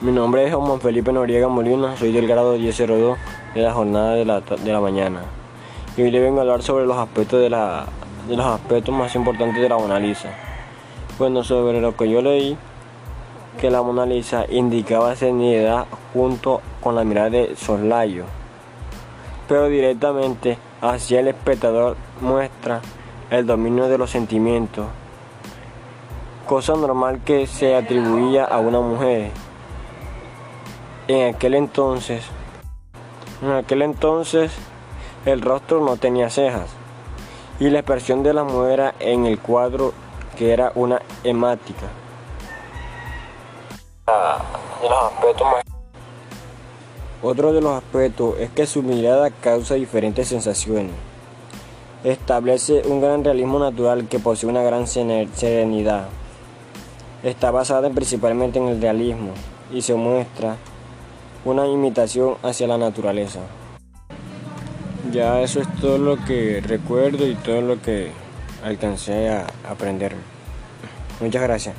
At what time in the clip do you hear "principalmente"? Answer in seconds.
57.90-58.58